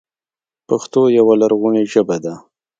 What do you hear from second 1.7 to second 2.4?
ژبه ده.